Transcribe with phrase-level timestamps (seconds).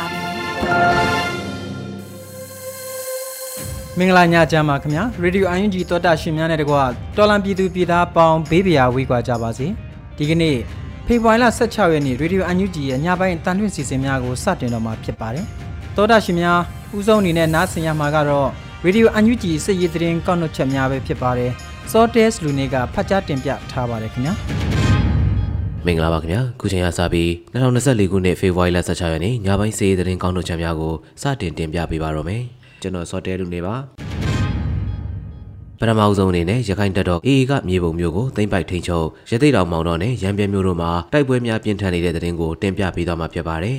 [3.97, 6.81] မင်္ဂလာညချမ်းပါခင်ဗျာရေဒီယို UNG တောတာရှင်များနဲ့တကွာ
[7.17, 9.67] တော်လန်ပြည်သူပြည်သားပေါင်းဘေးပရာဝေးကွာကြပါစေ
[10.17, 10.57] ဒီကနေ့
[11.07, 15.45] ဖေဖော်ဝါရီလ16ရက်နေ့ရေဒီယို UNG ရဲ့ညပိုင်းတန်ထွင့်စီစဉ်များကိုစတင်တော့မှာဖြစ်ပါတယ်
[15.95, 16.59] တောတာရှင်များ
[16.97, 18.49] ဥဆုံးအနေနဲ့နားဆင်ရမှာကတော့
[18.85, 21.51] ရေဒီယို UNG စစ်ရေးသတင်းကောက်နှုတ်ချက်များပဲဖြစ်ပါတယ်
[21.91, 24.70] စောတဲစ်လူနေကဖတ်ကြားတင်ပြထားပါတယ်ခင်ဗျာ
[25.85, 32.43] မင်္ဂလာပါခင်ဗျာခုချိန်ကစပြီး2024ခုနှစ်ဖေဖော်ဝါရီလ16ရက်နေ့ညပိုင်းစီးရီးသတင်းကောင်းတို့ချက်များကိုစတင်တင်ပြပေးပါတော့မယ်
[32.81, 33.75] ကျွန်တော်စောတဲလူနေပါ
[35.79, 43.77] ပထမအဆုံးအနေနဲ့ရခိုင်တပ်တော် AA ကမြေပုံမျိုးကိုသိမ်းပိုက်ထိန်ချုပ်ရသေးတောင်မောင်တော်နဲ့ရံပြဲမျိုးတို့မှာတိုက်ပွဲများပြင်းထန်နေတဲ့သတင်းကိုတင်ပြပေးသွားမှာဖြစ်ပါတယ်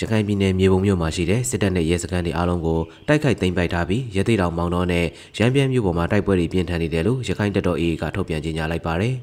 [0.00, 5.06] ရခိုင်ပြည်နယ်မြေပုံမြို့မှာရှိတဲ့စစ်တပ်နဲ့ရဲစခန်းတွေအားလုံးကိုတိုက်ခိုက်သိမ်းပိုက်ထားပြီးရသေးတောင်မောင်တော်နဲ့
[5.38, 9.14] ရံပြဲမြို့ပေါ်မှာတိုက်ပွဲတွေပြင်းထန်နေတယ်လို့ရခိုင်တပ်တော် AA ကထုတ်ပြန်ကြေညာလိုက်ပါတယ်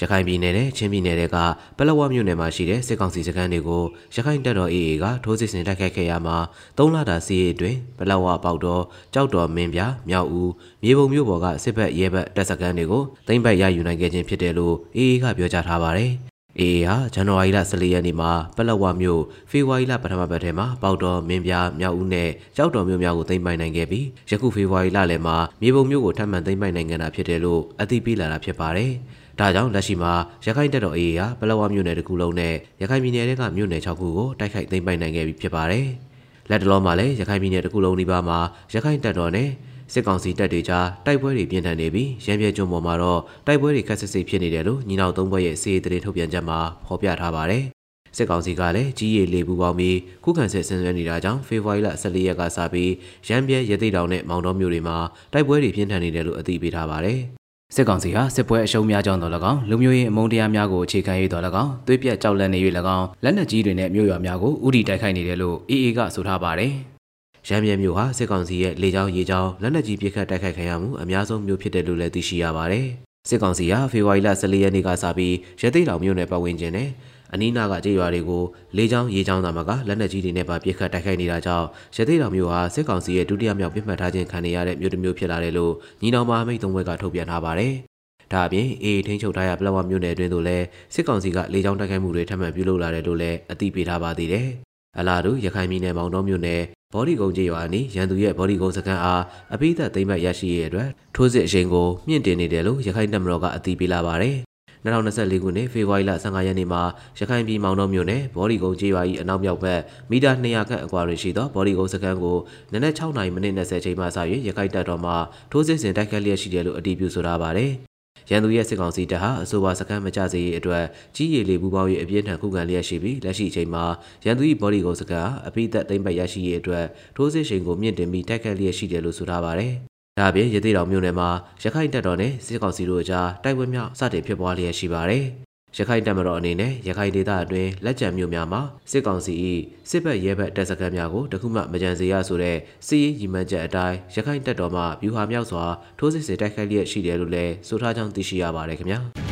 [0.00, 1.36] ရခိုင်ပြည်နယ်နဲ့ချင်းပြည်နယ်တွေက
[1.76, 3.82] ပလက်ဝမြို့နယ်မှာရှိတဲ့စစ်ကောင်စီစခန်းတွေကို
[4.14, 6.36] ရခိုင်တပ်တော် AA ကထိုးစစ်ဆင်တိုက်ခိုက်ခဲ့ရမှာ
[6.78, 8.82] ၃လတာစီးရီအတွင်းပလက်ဝပေါက်တော်
[9.14, 10.50] ကြောက်တော်မင်းပြမြောက်ဦး
[10.82, 16.12] မြေပုံမြို့ပေါ်ကစစ်ဘက်ရဲဘက်တပ်စခန်းတွေကိုသိမ်းပိုက်ရယူနိုင်ခဲ့ခြင်းဖြစ်တယ်လို့ AA ကပြောကြားထားပါတယ်။
[16.60, 28.92] AA ဟာဇန်နဝါရီလ14ရက်နေ့မှာပလက်ဝမြို့ဖေဖော်ဝါရီလပထမပတ်ထဲမှာပေါတော်မင်းပြမြောက်ဦးနဲ့ကြောက်တော်မြို့များကိုသိမ်းပိုက်နိုင်ခဲ့ပြီးယခုဖေဖော်ဝါရီလလယ်မှာမြေပုံမြို့ကိုထပ်မံသိမ်းပိုက်နိုင်ခဲ့တာဖြစ်တယ်လို့အသိပေးလာတာဖြစ်ပါတယ်။
[29.40, 30.12] ဒါကြောင့်လက်ရှိမှာ
[30.46, 35.86] ရခိုင်တပ်တော် AA ဟာပလောဝမြို့နယ်တစ်ခုလုံးနဲ့ရခိုင်ပြည်နယ်ကမြို့နယ်6ခုကိုတိုက်ခိုက်သိမ်းပိုက်နိုင်ခဲ့ပြီဖြစ်ပါတယ်။
[36.50, 38.38] လက်တလုံးမှာလည်းရခိုင်ပြည်နယ်တစ်ခုလုံးဒီပါမှာ
[38.74, 39.48] ရခိုင်တပ်တော်နဲ့
[39.92, 47.64] စစ်ကောင်စီတပ်တွေကြားတိုက်ပွဲတွေပြင်းထန်နေပြီးရန်ပြဲကျွန်းပေါ်မှာတော့တိုက်ပွဲတွေခက်ဆစ်ဆစ်ဖြစ်နေတယ်လို့ညီနောင်သုံးဘက်ရဲ့စီးရီးသတင်းထုတ်ပြန်ချက်မှာဖော်ပြထားပါတယ်။
[48.16, 52.92] စစ်ကောင်စီကလည်းကြီးရည်လေးပူပေါင်းပြီးခုခံစစ်ဆင်နွှဲနေတာကြောင့်ဖေဖော်ဝါရီလ14ရက်ကစပြီး
[53.28, 54.96] ရန်ပြဲရသေးတောင်နဲ့မောင်တော်မြို့တွေမှာ
[55.32, 57.20] တိုက်ပွဲတွေပြင်းထန်နေတယ်လို့အသိပေးထားပါတယ်။
[57.74, 62.58] စစ်ကောင်စီဟာစစ်ပွဲအရှုံးများကြောင်းတော်၎င်းလူမျိုးရေးအမုန်းတရားများကိုအခြေခံ၍တော်၎င်းသွေးပြတ်ကြောက်လန့်နေ၍၎
[62.96, 66.72] င်းလက်နက်ကြီးတွေနဲ့မြို့ရွာများကိုဥတီတိုက်ခိုက်နေတယ်လို့ AA ကဆိုထားပါတယ်။
[67.48, 72.86] ရမ်းမြဲမြို့ဟာစစ်ကောင်စီရဲ့လေကြောင်းရေကြောင်းလက်နက်ကြီးပစ်ခတ်တိုက်ခိုက်ခံရမှုအများဆုံးမြို့ဖြစ်တယ်လို့လည်းသိရှိရပါတယ်။
[73.28, 76.88] စစ်ကောင်စီဟာဖေဖော်ဝါရီလ14ရက်နေ့ကစပြီးရသေးတောင်မြို့နယ်ပတ်ဝန်းကျင်နဲ့
[77.32, 78.42] အနီးနားကကြေးရွာတွေကို
[78.76, 81.66] လေကြောင်းရေကြောင်းသားမကလက်နက်ကြီးတွေနဲ့ပါပစ်ခတ်တိုက်ခိုက်နေတာကြောင့်
[81.96, 85.72] ရသေးတော်မျိုးဟာစစ်ကောင်စီရဲ့ဒုတိယမြောက်ပြစ်မှတ်ထားခြင်းခံရတဲ့မြို့တစ်မျိုးဖြစ်လာတယ်လို့
[86.02, 87.72] ညီနောင်မဟာမိတ်သုံးဘက်ကထုတ်ပြန်ထားပါတယ်။
[88.32, 94.48] ဒါအပြင်အေးထိန်းချုပ်ထားရပလောဝမြို့နယ်အတွင်းသို့လည်းစစ်ကောင်စီကလေကြောင်းတိုက်ခိုက်မှုတွေထပ်မံပြုလုပ်လာတယ်လို့လည်းအသိပေးထားပါသေးတယ်။
[94.98, 96.62] အလားတူရခိုင်ပြည်နယ်မောင်တော်မြို့နယ်
[96.94, 99.22] ဘော်ဒီကုန်းကျေးရွာအနီးရန်သူရဲ့ဘော်ဒီကုန်းစခန်းအား
[99.54, 104.36] အပိသက်သိမ်းမှတ်ရရှိရတဲ့အတွက်ထိုးစစ်အရင်ကိုမြင့်တင်နေတယ်လို့ရခိုင်တပ်မတော်ကအသိပေးလာပါတယ်
[104.84, 106.82] 2024ခုနှစ်ဖေဖော်ဝါရီလ15ရက်နေ့မှာ
[107.18, 109.80] ရခိုင်ပြည်မောင်တော်မြို့နယ်ဘော်ဒီကုန်းကျေးရွာ၏အနောက်မြောက်ဘက်
[110.10, 112.38] မီတာ200ခန့်အကွာတွင်ရှိသောဘော်ဒီကုန်းစခန်းကို
[112.72, 115.12] နနက်6နာရီမိနစ်20ချိန်မှစ၍ရခိုင်တပ်တော်မှ
[115.52, 117.72] ထိုးစစ်ဆင်တိုက်ခတ်လျက်ရှိတယ်လို့အတည်ပြုဆိုထားပါတယ်။
[118.30, 120.84] ရန်သူရဲ့စစ်ကောင်စီတပ်ဟာအဆိုပါစခန်းမကျစေရေးအတွက်
[121.16, 123.84] ကြီးရည်လေးပူပေါင်း၍အပြင်းထန်ခုခံလျက်ရှိပြီးလက်ရှိအချိန်မှာ
[124.24, 126.84] ရန်သူ၏ဘော်ဒီကုန်းစခန်းဟာအပိသက်သိမ့်ပတ်ရရှိရေးအတွက်
[127.16, 129.74] ထိုးစစ်ရှိန်ကိုမြင့်တင်ပြီးတိုက်ခတ်လျက်ရှိတယ်လို့ဆိုထားပါတယ်။
[130.18, 131.28] ဒါအပြင်ရသေးတော်မြို့နယ်မှာ
[131.62, 135.24] ရခိုင်တပ်တော်နဲ့စစ်ကောင်စီတို့အကြားတိုက်ပွဲများစတင်ဖြစ်ပွားလျက်ရှိပါတယ်။
[135.78, 139.34] ရခိုင်တပ်မတော်အနေနဲ့ရခိုင်ဒေသအတွင်းလက်ကျန်မြို့များမှာစစ်ကောင်စီ၏
[139.90, 142.56] စစ်ဘက်ရဲဘက်တပ်စခန်းများကိုတခုမှမကြံစေရဆိုတဲ့
[142.86, 145.64] စစ်ရေးရည်မှန်းချက်အတိုင်းရခိုင်တပ်တော်မှဗျူဟာမြောက်စွာ
[145.98, 149.00] ထိုးစစ်ဆင်တိုက်ခိုက်လျက်ရှိတယ်လို့လည်းဆိုထားကြောင်းသိရှိရပါတယ်ခင်ဗျာ။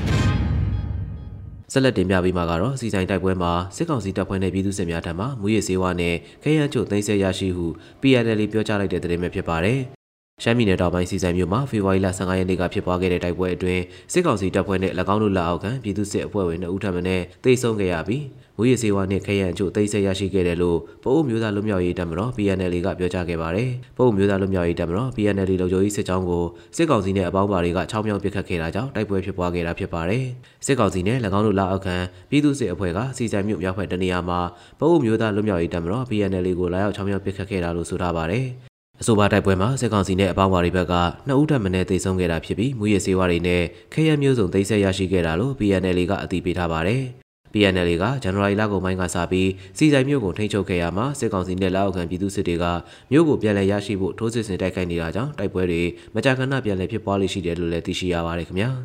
[1.73, 7.67] ဆက်လက်တင်ပြပေးမှာကတော့စီဆိုင်တိုက်ပွဲမှာစစ်ကောင်စီတပ်ဖွဲ့နဲ့ပြည်သူ့စစ်များထံမှမူရည်စေဝါနဲ့ခဲယမ်းချုပ်သိမ်းဆည်းရရှိဟု
[8.01, 9.96] PNL ပြောကြားလိုက်တဲ့သတင်းပဲဖြစ်ပါတယ်
[10.43, 18.25] ရှမ်းပြည်နယ်တောင်ပိုင်းစီဆိုင်မြို့မှာဖေဖော်ဝါရီလ15ရက်နေ့ကဖြစ်ပွားခဲ့တဲ့တိုက်ပွဲအတွင်းစစ်ကောင်စီတပ်ဖွဲ့နဲ့၎င်းတို့လက်အောက်ခံပြည်သူ့စစ်အဖွဲ့ဝင်2ဦးထပ်မံနဲ့တိုက်ဆုံခဲ့ရပြီး
[18.57, 26.45] မူရစေဝါနဲ့ခရံအချို့တိတ်ဆက်ရရှိခဲ့တယ်လို့ပအိုးမျိုးသားလူမျိုးရေးတပ်မတော် PNL ကပြောကြားခဲ့ပါတယ်။ပအိုးမျိုးသားလူမျိုးရေးတပ်မတော် PNL လုံခြုံရေးစစ်ကြောင်းကို
[26.77, 30.25] စစ်ကောင်စီနဲ့အပေါင်းပါတွေက6မြောက်ပစ်ခတ်ခဲ့တာကြောင့်တိုက်ပွဲဖြစ်ပွားခဲ့တာဖြစ်ပါတယ်။
[30.67, 31.97] စစ်ကောင်စီနဲ့၎င်းတို့လက်အောက်ခံ
[32.31, 34.41] ပြည်သူ့စစ်အဖွဲ့ကစီဆိုင်မြို့မြောက်ဘက်တနေရာမှာ
[34.81, 38.47] ပအိုးမျိုးသားလူမျိုးရေးတပ်မတော် PNL ကိုလာရောက်6မြောက်ပစ်ခတ်ခဲ့တာလို့ဆိုထားပါတယ်။
[39.01, 40.95] အဆိုပါတိုက်ပွဲမှာစစ်ကောင်စီနဲ့အပေါင်းအပါတွေဘက်က
[41.27, 43.63] နှစ်ဦးထပ်မံနဲ့တိုက်ဆုံခဲ့တာဖြစ်ပြီးမူရစေဝါတွေနဲ့
[43.93, 47.03] ခရမျိုးစုံသိမ်းဆက်ရရှိခဲ့တာလို့ PNL ကအတည်ပြုထားပါတယ်။
[47.53, 52.65] PNL ကဇန်နဝါရီလကုန်ပိုင်းကစပြီးစီဆိုင်မြို့ကိုထိန်းချုပ်ခဲ့ရမှာစစ်ကောင်စီနဲ့လက်အောက်ခံပြည်သူစစ်တွေက
[53.11, 55.83] မြို့ကိုပြန်လည်ရရှိဖို့ထိုးစစ်ဆင်တိုက်ခိုက်နေတာကြောင့်တိုက်ပွဲတွေ
[56.15, 58.71] မကြာခဏပြန်လည်ဖြစ်ပွားလိမ့်ရှိတယ်လို့လည်းသိရှိရပါတယ်ခင်ဗျာ။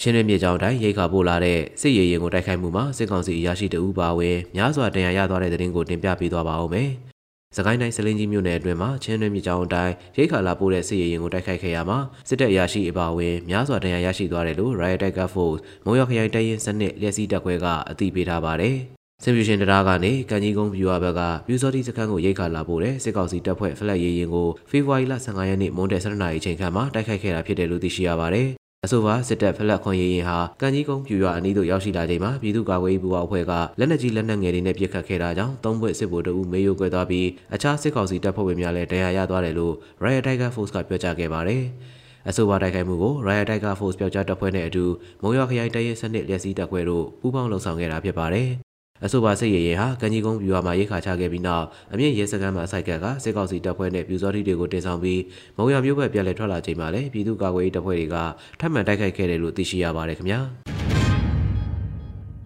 [0.00, 6.90] ချင်းရမြေကြောင်တိုင်းရိတ်ခါပို့လာတဲ့စစ်ရေးရင်ကိုတိုက်ခိုက်မှုမှာစစ်ကောင်စီအရာရှိတအူးပါဝင်များစွာတင်ရရသွားတဲ့တဲ့ရင်ကိုတင်ပြပေးသွားပါဦးမယ်။
[7.56, 11.98] စကိုင်းတိုင်းစလင်းကြီးမြို့နယ်အတွင်းမှာချင်းတွင်းမြေကြောင်အတိုင်းရိတ်ခါလာပို့တဲ့စစ်ရေးရင်ကိုတိုက်ခိုက်ခဲ့ရမှာ
[12.28, 18.76] စစ်တပ်အရာရှိအပါအဝင်များစွာဒဏ်ရာရရှိသွားတယ်လို့ Riot Tiger Force မုံရခရိုင်တပ်ရင်းစနစ်လျက်စီးတပ်ခွဲကအသိပေးထားပါတယ်။
[19.22, 39.74] စင်ပြူရှင်တရားကနေကန်ကြီးကုန်းပြူဝဘက်ကပြူစောတိစခန်းကိုရိတ်ခါလာပို့တဲ့စစ်ကောင်စီတပ်ဖွဲ့ဖလက်ရေးရင်ကိုဖေဖော်ဝါရီလ15ရက်နေ့မွန်းတဲ့7နာရီချိန်ခန့်မှာတိုက်ခိုက်ခဲ့တာဖြစ်တယ်လို့သိရှိရပါတယ် အဆိုပါစစ်တပ်ဖလက်ခွန်ရေးရင်ဟာကန်ကြီးကုန်းပြူရွာအနီးသို့ရောက်ရှိလာချိန်မှာပြည်သူ့ကာကွယ်ရေးပူးပေါင်းအဖွဲ့ကလက်နက်ကြီးလက်နက်ငယ်တွေနဲ့ပစ်ခတ်ခဲ့တာကြောင့်သုံးဘွဲ့စစ်ဗိုလ်တအုပ်မေယိုကွဲသွားပြီးအခြားစစ်ကောင်စီတပ်ဖွဲ့ဝင်များလည်းဒဏ်ရာရသွားတယ်လို့
[40.04, 41.62] Riot Tiger Force ကပြောကြားခဲ့ပါတယ်။
[42.28, 44.84] အဆိုပါတိုက်ခိုက်မှုကို Riot Tiger Force ပြောကြားတပ်ဖွဲ့နဲ့အတူ
[45.22, 48.50] မုံရခရိုင်တရဲစနစ်လျက်စီးတပ်ခွဲတို့ပူးပေါင်းလှုပ်ဆောင်ခဲ့တာဖြစ်ပါတယ်။
[49.04, 55.20] အဆိုပါစစ်ရေးရင်ဟာကံကြီးကုန်းပြူဟာမှာရိတ်ခါချခဲ့ပြီးနောက်အမြင့်ရဲစခန်းမှာစိုက်ကက်ကစစ်ကောက်စီတပ်ဖွဲ့နဲ့ပြူစောတိတွေကိုတင်ဆောင်ပြီး
[55.56, 58.16] မုံရမျိုးဘက်ပြန်လည်ထွက်လာချိန်မှာလည်းပြည်သူ့ကာကွယ်ရေးတပ်ဖွဲ့တွေက
[58.60, 60.40] ထပ်မံတိုက်ခိုက်ခဲ့တယ်လို့သိရှိရပါတယ်ခင်ဗျာ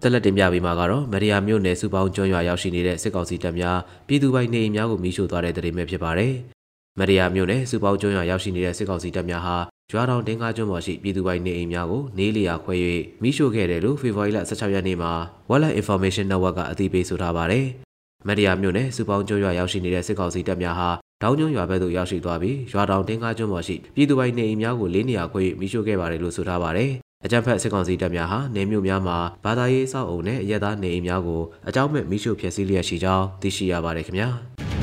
[0.01, 3.77] တက်လက်တင်ပြပေးမှာကတော့မရီယာမြို့နယ်စုပေါင်းကျွန်းရွာရောက်ရှိနေတဲ့စစ်ကောင်စီတပ်များ
[4.07, 6.33] ပြည်သူပိုင်နေအိမ်များကိုမိရှို့သွားတဲ့တဲ့ရင်ပဲဖြစ်ပါတယ်။
[6.99, 12.75] မရီယာမြို့နယ်စုပေါင်းကျွန်းရွာရောက်ရှိနေတဲ့စစ်ကောင်စီတပ်များဟာ ရွာတော်တင်းကားကျွန်းပေါ်ရှိပြည်သူပိုင်နေအိမ်များကိုနေလျာခွဲ၍
[13.21, 15.11] မိရှို့ခဲ့တယ်လို့ဖေဖော်ဝါရီလ16ရက်နေ့မှာ
[15.49, 17.65] Wildlife Information Network ကအသိပေးဆိုထားပါတယ်။
[18.27, 20.89] မက်ဒီယာမြို့နယ်စူပေါင်းကျွန်းရွာရောက်ရှိနေတဲ့စစ်ကောင်စီတပ်များဟာ
[21.21, 26.91] တောင်ကျွန်းရွာဘက်သို့ရောက်ရှိသွားပြီးရွာတောင်တင်းကားကျွန်းပေါ်ရှိပြည်သူပိုင်နေအိမ်များကိုလေးနေရာခွဲ၍မိရှို့ခဲ့ပါတယ်လို့ဆိုထားပါတယ်။
[27.25, 34.29] အကြံဖက်စစ်ကောင်စီတပ်များဟာနေမြို့များမှာဘာသာရေးစောက်အုံနဲ့ရဲသားနေအိမ်များကိုအကြောင်းမဲ့မိရှို့ဖျက်ဆီးလျက်ရှိကြောင်းသိရှိရပါတယ်ခင်ဗျာ။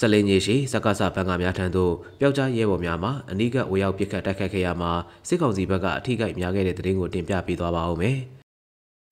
[0.00, 4.92] ဇလင်းကြီးရှိစက္ကစဘန်ကများထံသို့ပျောက်ကြားရဲဘော်များမှအနီးကဝေရောက်ပစ်ခတ်တိုက်ခတ်ခဲ့ရမှာ
[5.28, 8.18] စစ်ကောင်စီဘက်ကအထိကိများခဲ့တဲ့တဲ့တင်ကိုတင်ပြပေးသွားပါဦးမယ်။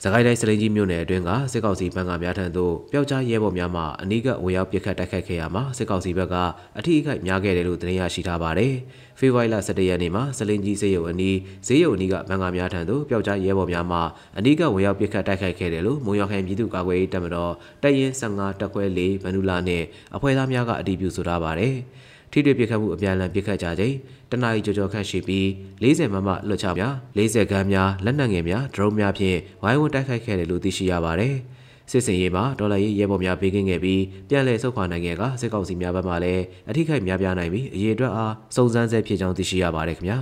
[0.05, 6.35] စကိုင်းတိုင်းစလိန်ကြီးမြို့နယ်အတွင်းကစစ်ကောင်စီဘက်ကများထံသို့ပျောက်ကြားရဲဘော်များမှအနီးကဝေရောက်ပစ်ခတ်တိုက်ခိုက်ခဲ့ရမှာစစ်ကောင်စီဘက်က
[6.79, 8.75] အထီးအခိုက်များခဲ့တယ်လို့သတင်းရရှိထားပါတယ်။
[9.19, 13.99] ဖေဖော်ဝါရီလ17ရက်နေ့မှာစလင်ကြီးစေယုံအနီးဈေးရုံအနီးကဘန်ကာများထံသို့ပျောက်ကြားရဲဘော်များမှ
[14.39, 17.53] အနီးကဝေရောက်ပစ်ခတ်တိုက်ခိုက်ခဲ့တယ်လို့မုံရခိုင်ပြည်သူ့ကာကွယ်ရေးတပ်မတော်
[17.83, 19.83] တပ်ရင်း15တပ်ခွဲ4မန္နူလာနဲ့
[20.17, 21.77] အဖွဲ့သားများကအတည်ပြုဆိုထားပါတယ်။
[22.33, 23.95] ထိတွေ့ပစ်ခတ်မှုအပြန်အလှန်ပစ်ခတ်ကြချိန်
[24.31, 25.47] တနအီကြော်ကြော်ခန့်ရှိပြီး
[25.83, 31.35] 40မမလွတ်ချများ40ခန်းများလက်နက်ငယ်များဒရုန်းများဖြင့်ဝိုင်းဝန်းတိုက်ခိုက်ခဲ့တယ်လို့သိရှိရပါတယ်။
[31.91, 40.19] စစ်စင်ရေးမှာဒေါ်လာရေးရဲဘော်များပေးကင်းခဲ့ပြီးပြန်လည်ဆုတ်ခွာနိုင်ခဲ့ကစစ်ကောင်စီများဘက်မှလည်းအထိခိုက်များပြားနိုင်ပြီးအရေးအတွက်အားစုံစမ်းဆဲဖြစ်ကြောင်းသိရှိရပါတယ်ခင်ဗျာ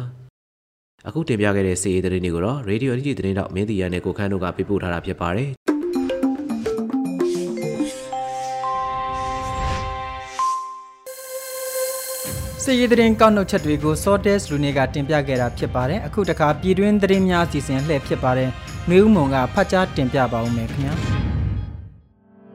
[1.09, 5.70] ။အခုတင်ပြခဲ့တဲ့စီးရီးသတင်းတွေကိုတော့ Radio NG သတင်းတောက်မင်းတီရနဲ့ကိုခန်းတို့ကပြပို့ထားတာဖြစ်ပါတယ်
[12.71, 18.51] စစ်ရေးသတင်းကောက်နှုတ်ချက်တွေကို Sortes လူနေကတင်ပြခဲ့တာဖြစ်ပါတယ်အခုတခါပြည်တွင်းသတင်းများအစီအစဉ်လှည့်ဖြစ်ပါတယ်
[18.89, 20.95] နှွေဦးမုံကဖတ်ကြားတင်ပြပါဦးမယ်ခင်ဗျာ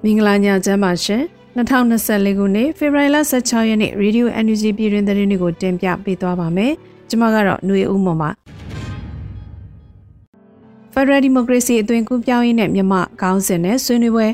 [0.03, 1.23] မင်္ဂလာညချမ်းပါရှင်
[1.57, 6.73] 2024ခုနှစ်ဖေဖော်ဝါရီလ16ရက်နေ့ Radio NUG ပြည်တွင်းသတင်းတွေကိုတင်ပြပေးသွားပါမယ်
[7.09, 8.29] ကျွန်မကတော့နှွေဦးမုံပါ
[10.93, 14.27] Federal Democracy အသွင်ကူးပြောင်းရေးနဲ့မြန်မာခေါင်းစဉ်နဲ့ဆွေးနွေးပွဲ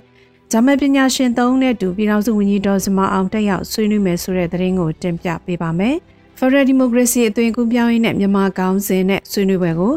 [0.54, 5.96] ဂျမန်ပညာရှင်သုံးနဲ့တူပြည်ထောင်စုဝန်ကြီးဒေါ်စမအောင်တက်ရောက်ဆွေးနွေးမယ်ဆိုတဲ့သတင်းကိုတင်ပြပေးပါမယ်။
[6.38, 9.94] Federal Democracy အသွင်ကူးပြောင်းရေးနဲ့မြန်မာကောင်းစဉ်နဲ့ဆွေးနွေးပွဲကို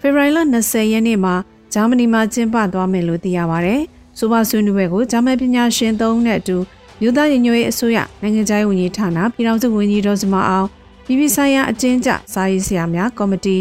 [0.00, 1.34] ဖေဖော်ဝါရီလ20ရက်နေ့မှာ
[1.72, 3.76] ဂျာမနီမှာကျင်းပသွားမယ်လို့သိရပါဗျ။
[4.18, 6.56] ဆိုပါဆွေးနွေးပွဲကိုဂျာမန်ပညာရှင်သုံးနဲ့အတူ
[7.00, 10.66] မြို့သားညီညွတ်ရေးအစိုးရနိုင်ငံခြားရေးဝန်ကြီးဌာနပြည်ထောင်စုဝန်ကြီးဒေါ်စမအောင်
[11.04, 13.56] ပြည်ပဆိုင်ရာအကျဉ်းချစာရေးဆရာများကော်မတီ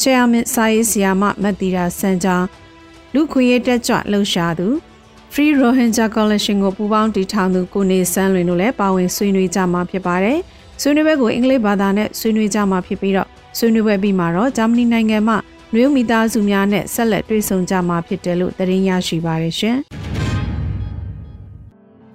[0.00, 2.46] Chairman စာရေးဆရာမမတ်တီရာစံချောင်း
[3.14, 4.68] လူခွေရေးတက်ကြွလှုပ်ရှားသူ
[5.32, 10.38] Free Rohingya Coalition ကိုပူးပေါင်းတည်ထောင်သူကိုနေစန်းလွင်တို့လည်းပါဝင်ဆွေးနွေးကြမှာဖြစ်ပါတယ်။
[10.80, 15.34] ဆွေးနွေးပွဲကိုအင်္ဂလိပ်ဘာသာနဲ့ဆွေးနွေးကြမှာဖြစ်ပြီးတော့ဆွေးနွေးပွဲပြီးမှာတော့ဂျာမနီနိုင်ငံမှ
[15.74, 19.76] နွေဦးမိသားစုများနဲ့ဆက်လက်တွေ့ဆုံကြမှာဖြစ်တယ်လို့သတင်းရရှိပါရရှင်။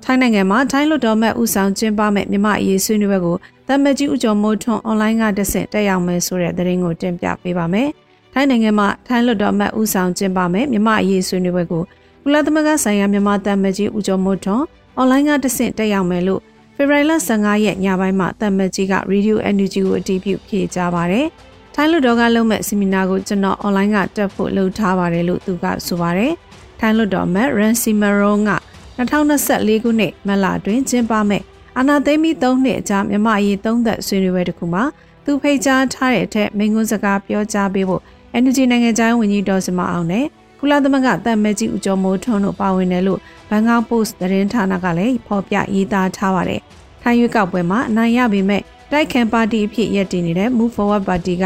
[0.03, 7.89] ထိုင်းနိုင်ငံမှာထိုင်းလွှတ်တော်မှဦးဆောင်ကျင်းပမဲ့မြမအရေးဆွေးနွေးပွဲကိုသမ္မကြီးဦးကျော်မိုးထွန်းအွန်လိုင်းကတက်ဆက်တက်ရောက်မယ်ဆိုတဲ့သတင်းကိုတင်ပြပေးပါမယ်။
[8.33, 11.83] ထိုင်းနိုင်ငံမှာထိုင်းလွှတ်တော်မှဦးဆောင်ကျင်းပမဲ့မြမအရေးဆွေးနွေးပွဲကို
[12.25, 14.65] ကုလသမဂ္ဂဆိုင်ရာမြန်မာတမန်ကြီးဦးကျော်မိုးထွန်း
[14.95, 16.41] အွန်လိုင်းကတဆင့်တက်ရောက်မယ်လို့
[16.75, 21.27] ဖေဖော်ဝါရီလ15ရက်ညပိုင်းမှာတမတ်ကြီးက Radio Energy ကိုအတည်ပြုဖြေကြားပါတယ်။
[21.75, 26.33] ထိုင်းလူတော်ကလုံးမဲ့ဆီမီနာကိုကျွန်တော်အွန်လိုင်းကတက်ဖို့လုပ်ထားပါတယ်လို့သူကဆိုပါတယ်။
[26.79, 28.51] ထိုင်းလူတော်မက်ရန်စီမရွန်က
[28.97, 31.43] 2024ခုနှစ်မလတွင်ကျင်းပမဲ့
[31.77, 34.83] အာနာသိမ့်ပြီး3နှစ်အကြာမြမအရေးသုံးသက်ဆွေးနွေးပွဲတစ်ခုမှာ
[35.25, 38.01] သူဖိတ်ကြားထားတဲ့အထက်မိန့်ခွန်းစကားပြောကြားပေးဖို့
[38.37, 40.25] Energy နိုင်ငံခြားရေးဝန်ကြီးဒေါ်စမအောင်နဲ့
[40.65, 46.61] ကုလသမဂ္ဂတမ်မဲကြီးဦးကျော်မိုးထွန်းတို့ပါဝင်တယ်လို့ဘန်ကောက်ပို့စ်သတင်းဌာနကလည်းဖော်ပြရေးသားထားပါတယ်။
[47.01, 51.45] ထိုင်းရွေးကောက်ပွဲမှာအနိုင်ရပေမဲ့တိုက်ခံပါတီအဖြစ်ရည်တည်နေတဲ့ Move Forward Party က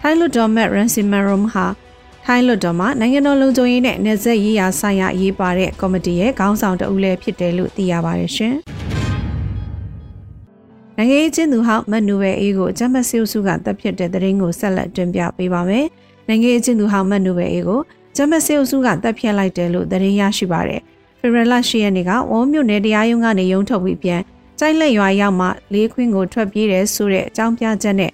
[0.00, 1.66] ထိုင်းလွတ်တော်မက် Ransimarum ဟာ
[2.26, 8.54] ထိုင်းလွတ်တော်မှာနိုင်ငံတော်လုံခြုံရေးနဲ့နယ်စပ်ရေးရာဆိုင်ရာအရေးပါတဲ့ကော်မတီရဲ့ခေါင်းဆောင်တဦးလည်းဖြစ်တယ်လို့သိရပါတယ်ရှင်။
[10.96, 15.86] နိုင်ငံရေးကျင်းသူဟောင်းမတ်နူဝဲအေးကိုဂျမတ်ဆီယုစုကတပ်ဖြတ်တဲ့သတင်းကိုဆက်လက်တင်ပြပေးပါမယ်။
[16.28, 17.80] နိုင်ငံရေးကျင်းသူဟောင်းမတ်နူဝဲအေးကို
[18.16, 20.80] ဂျမတ်ဆီယုစုကတပ်ဖြတ်လိုက်တယ်လို့သတင်းရရှိပါတယ်။
[21.20, 24.20] ဖေဖော်ဝါရီလ10ရက်နေ့ကဝေါ်မြို့နယ်တရားရုံးကနေရုံးထုတ်ပြီးပြန်
[24.58, 28.10] ကြိုက်လက်ရွာရောက်မှလေးခွင်းကိုထွက်ပြေးတယ်ဆိုတဲ့အကြောင်းပြချက်နဲ့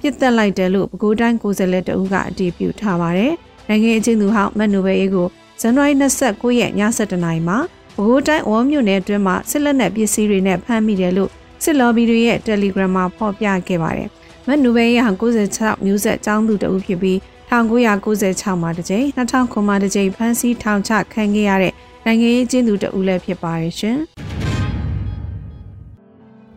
[0.00, 3.32] ပြစ်တက်လိုက်တယ်လို့ပဲခူးတိုင်းကိုယ်စားလှယ်တဦးကအတည်ပြုထားပါတယ်။
[3.68, 5.28] နိုင်ငံရေးကျင်းသူဟောင်းမတ်နူဝဲအေးကို
[5.60, 7.58] ဇန်နဝါရီ29ရက်ည7:00နာရီမှာ
[7.96, 11.30] ပဲခူးတိုင်းဝေါ်မြို့နယ်အတွင်းမှာစစ်လက်နက်ပစ္စည်းတွေနဲ့ဖမ်းမိတယ်လို့
[11.62, 14.08] စစ်လော်ဘီတွေရဲ့ Telegram မှာဖော်ပြခဲ့ပါတယ်။
[14.46, 17.18] မတ်နူဘဲရဟန်96မျိုးဆက်ကျောင်းသူတဦးဖြစ်ပြီး
[17.50, 23.98] 1996မှာတစ်ကြိမ်2000မှာတစ်ကြိမ်ဖမ်းဆီးထောင်ချခံခဲ့ရတဲ့နိုင်ငံရေးကျင်းသူတဦးလည်းဖြစ်ပါတယ်ရှင်။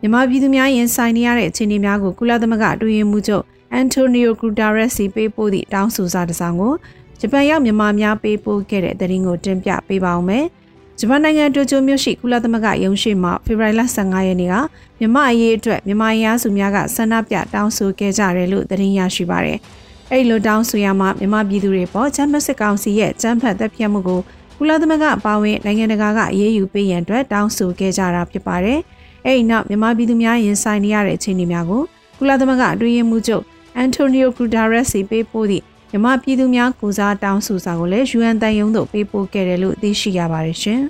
[0.00, 6.74] မြန်မာပြည်သူများရင်ဆိုင်နေရတဲ့အခြေအနေများကိုကုလသမဂ္ဂအတွင်းရေးမှူးချုပ်အန်တိုနီယိုဂရူတာရက်စီပေးပို့သည့်တောင်းဆိုစာတစ်စောင်ကို
[7.20, 10.44] ဂျပန်ရောက်မြန်မာများပေးပို့ခဲ့တဲ့သတင်းကိုတင်ပြပေးပါောင်းမယ်။
[10.98, 14.54] ဂျပန်နိုင်ငံတိုကျိုမြို့ရှိကုလသမဂ္ဂရုံးရှိမှဖေဖော်ဝါရီလ15ရက်နေ့က
[14.98, 19.60] မြမအရေးအတွက်မြမရစုများကဆန္ဒပြတောင်းဆိုခဲ့ကြတယ်လို့သတင်းရရှိပါတယ်။
[20.16, 24.20] အဲ့လိုတောင်းဆိုရမှမြမပြည်သူတွေပေါ်ချမ်းမစစ်ကောင်စီရဲ့စံဖတ်သက်ပြတ်မှုကို
[24.58, 28.80] ကုလသမဂ္ဂအပါအဝင်နိုင်ငံတကာကအရေးယူပေးရန်အတွက်တောင်းဆိုခဲ့ကြတာဖြစ်ပါတယ်။
[29.24, 31.82] အဲ့ဒီနောက်မြမပြည်သူများရင်ဆိုင်နေရတဲ့အခြေအနေများကို
[32.18, 33.44] ကုလသမဂ္ဂအတွင်းရေးမှူးချုပ်
[33.76, 40.80] အန်တိုနီယိုဂူဒါရက်စီပေးပို့သည့်မြမပြည်သူများကိုစားတောင်းဆိုစာကိုလည်း UN တန်ယုံတို့ပေးပို့ခဲ့တယ်လို့သိရှိရပါတယ်ရှင်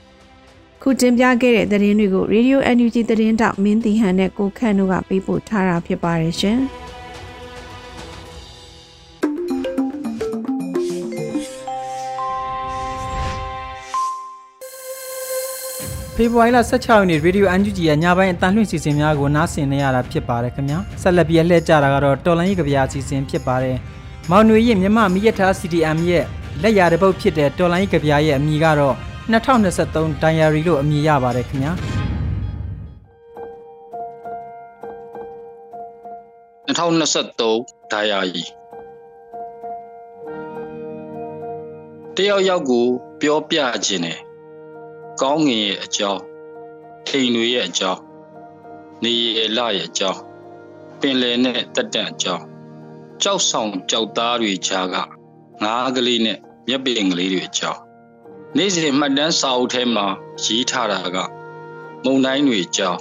[0.82, 6.60] ။ခုတင်ပြခဲ့တဲ့သတင်းတွေကို Radio NUG သတင်းတောက်မင်းတီဟန်နဲ့ကိုခန့်တို့ကပေးပို့ထားတာဖြစ်ပါတယ်ရှင်။
[16.20, 23.76] ဖေဖော်ဝါရီလ16ရက်နေ့ Radio UNG ရဲ့ညပိုင်းအတန်လွှင့်စီစဉ်များကိုနားဆင်နေရတာဖြစ်ပါတယ်ခင်ဗျာဆက်လက်ပြီးလှည့်ကြတာကတော့တော်လိုင်းကြီးကဗျာအစီအစဉ်ဖြစ်ပါတယ်
[24.30, 26.24] မောင်နွေရဲ့မြမမီယထာ CDM ရဲ့
[26.62, 28.94] လက်ရတဲ့ပုတ်ဖြစ်တဲ့တော်လိုင်းကြီးကဗျာရဲ့အမည်ကတော့
[29.32, 31.72] 2023 Diary လို့အမည်ရပါတယ်ခင်ဗျာ
[36.68, 38.44] 2023 Diary
[42.16, 42.84] တယောက်ယောက်ကို
[43.20, 44.27] ပြောပြခြင်းနဲ့
[45.22, 46.22] ကောင်းငင်ရဲ့အကြောင်း
[47.06, 48.00] ထိန်တွေရဲ့အကြောင်း
[49.02, 50.20] နေရလရဲ့အကြောင်း
[51.00, 52.44] ပင်လယ်နဲ့တက်တန့်အကြောင်း
[53.22, 54.96] ကြောက်ဆောင်ကြောက်သားတွေခြားက
[55.62, 57.80] ငားကလေးနဲ့မြက်ပင်ကလေးတွေအကြောင်း
[58.56, 60.06] နေ့စဉ်မှတ်တမ်းစာအုပ်ထဲမှာ
[60.44, 61.16] ရေးထားတာက
[62.04, 63.00] မုံတိုင်းတွေအကြောင်း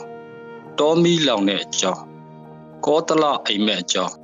[0.79, 2.03] တောမီလောင်တဲ့အကြောင်း
[2.85, 4.15] ကောတလအိမ်မက်အကြောင်း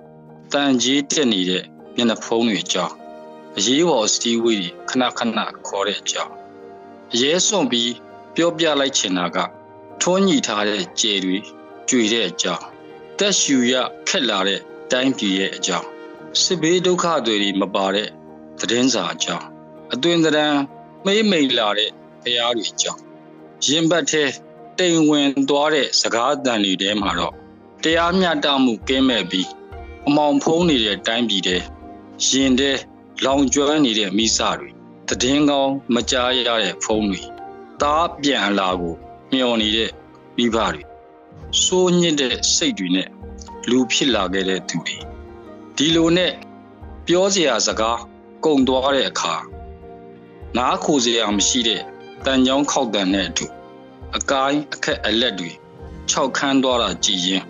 [0.52, 1.64] တန်ကြီးတက်နေတဲ့
[1.96, 2.94] မျက်နှာဖုံးတွေအကြောင်း
[3.58, 6.43] အရေးပေါ်စည်းဝေးတွေခဏခဏခေါ်တဲ့အကြောင်းအ
[7.20, 7.92] ရေးစွန့်ပြီး
[8.36, 9.38] ပြောပြလိုက်ချင်တာက
[10.02, 11.38] ထွန်းညှိထားတဲ့ကြယ်တွေ
[11.90, 12.66] ကြွေတဲ့အကြောင်း
[13.20, 13.74] တက်ရှူရ
[14.08, 14.60] ခက်လာတဲ့
[14.92, 15.88] တိုင်းပြည်ရဲ့အကြောင်း
[16.42, 18.10] စစ်ဘေးဒုက္ခတွေမပါတဲ့
[18.60, 19.46] သတင်းစာအကြောင်း
[19.94, 20.58] အသွင်သဏ္ဍာန်
[21.06, 21.90] မေးမိန်လာတဲ့
[22.24, 23.02] တရားတွေအကြောင်း
[23.68, 24.24] ရင်ဘတ်ထဲ
[24.78, 27.34] တိမ်ဝင်သွားတဲ့စကားအတန်တွေထဲမှာတော့
[27.84, 29.50] တရားမျှတမှုကင်းမဲ့ပြီး
[30.08, 31.62] အမောင်ဖုံးနေတဲ့တိုင်းပြည်တဲ့
[32.28, 32.78] ရင်တဲ့
[33.26, 34.73] လောင်ကျွမ်းနေတဲ့မိစတွေ
[35.22, 37.22] တည်င်းကောင်းမကြားရတဲ့ဖုံးတွေ
[37.82, 38.96] တားပြန်လာကို
[39.32, 39.92] မျောနေတဲ့
[40.38, 40.84] မိဘတွေ
[41.64, 43.08] စိုးညစ်တဲ့စိတ်တွေနဲ့
[43.70, 44.98] လူဖြစ်လာခဲ့တဲ့သူတွေ
[45.78, 46.34] ဒီလိုနဲ့
[47.08, 48.00] ပြောစရာစကား
[48.46, 49.36] ကုံသွားတဲ့အခါ
[50.58, 51.82] နားခိုစရာမရှိတဲ့
[52.26, 53.46] တန်ကြောင်းခောက်တန်တဲ့အတူ
[54.18, 55.52] အကိုင်းအခက်အလက်တွေ
[56.10, 57.44] ခြောက်ခမ်းသွားတာကြည်ရင်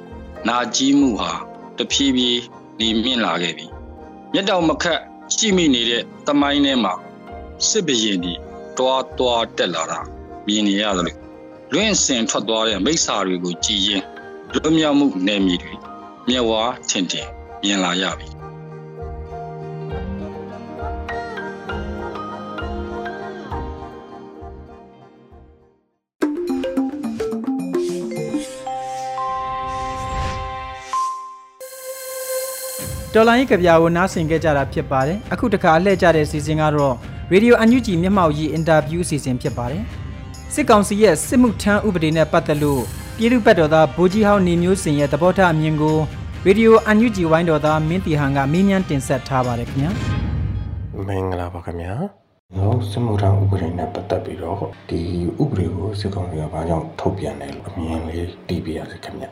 [0.48, 1.32] နာကြီးမှုဟာ
[1.78, 2.42] တဖြည်းဖြည်း
[2.80, 3.68] နေမြင့်လာခဲ့ပြီ
[4.34, 5.00] မျက်တောင်မခတ်
[5.36, 6.94] ရှိမိနေတဲ့တမိုင်းထဲမှာ
[7.70, 8.34] စစ်ဘရင်ဒီ
[8.78, 10.00] တွားတွားတက်လာတာ
[10.48, 11.18] မြင်နေရတယ်လို့
[11.74, 14.04] လွင့်စင်ထွက်သွားတဲ့မိစ္ဆာတွေကိုကြည်ရင်
[14.54, 15.74] လွတ်မြောက်မှုနယ်မြေတွေ
[16.28, 17.28] မျက်ဝါးထင်ထင်
[17.64, 18.28] မြင်လာရပြီ
[33.16, 36.96] တော်လိုင်းကဗျာကိုနားဆင်ခဲ့ကြတာဖြစ်ပါတယ်အခုတခါအလှည့်ကြတဲ့စီစဉ်ကတော့
[37.32, 39.84] Radio UNG မျက်မှောက်ကြီးအင်တာဗျူးအစီအစဉ်ဖြစ်ပါတယ်
[40.54, 42.82] စစ်ကောင်စီရဲ့စစ်မှုထမ်းဥပဒေနဲ့ပတ်သက်လို့
[43.18, 45.98] ပြည်သူ့ဘက်တော်သားဗိုလ်ကြီးဟောင်းနေမျိုးစင်ရဲ့သဘောထားအမြင်ကို
[46.46, 49.92] ရေဒီယိုအန်ယူဂျီဝိုင်းတော်သားမင်းတီဟန်ကမေးမြန်းတင်ဆက်ထားပါတယ်ခင်ဗျာ
[51.08, 51.94] မင်္ဂလာပါခင်ဗျာ
[52.58, 54.58] နော်စမှုထမ်းဥပဒေနဲ့ပတ်သက်ပြီးတော့
[54.90, 55.02] ဒီ
[55.42, 59.30] ဥပဒေကိုစစ်ကောင်စီကဘာကြောင့်ထုတ်ပြန်တယ်လို့အမြင်လေးတီးပြရစေခင်ဗျာ